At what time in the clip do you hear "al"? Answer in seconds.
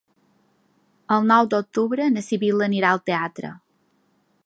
2.97-3.07